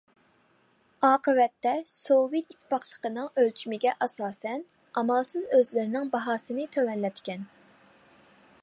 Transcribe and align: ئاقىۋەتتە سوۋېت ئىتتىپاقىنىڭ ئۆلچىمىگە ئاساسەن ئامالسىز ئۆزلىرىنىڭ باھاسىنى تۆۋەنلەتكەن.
ئاقىۋەتتە 1.09 1.73
سوۋېت 1.91 2.49
ئىتتىپاقىنىڭ 2.53 3.29
ئۆلچىمىگە 3.43 3.93
ئاساسەن 4.07 4.65
ئامالسىز 5.03 5.47
ئۆزلىرىنىڭ 5.59 6.11
باھاسىنى 6.17 6.69
تۆۋەنلەتكەن. 6.79 7.47